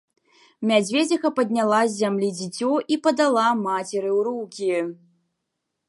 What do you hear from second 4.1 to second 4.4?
ў